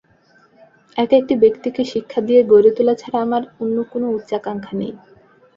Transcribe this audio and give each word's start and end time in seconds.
এক-একটি 0.97 1.33
ব্যক্তিকে 1.35 1.81
শিক্ষা 1.91 2.19
দিয়ে 2.27 2.41
গড়ে 2.51 2.71
তোলা 2.77 2.95
ছাড়া 3.01 3.19
আমার 3.25 3.43
অন্য 3.59 3.77
কোন 3.91 4.03
উচ্চাকাঙ্ক্ষা 4.17 4.73
নেই। 4.79 4.93